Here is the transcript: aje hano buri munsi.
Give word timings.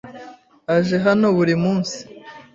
aje 0.75 0.95
hano 1.05 1.25
buri 1.37 1.55
munsi. 1.63 1.99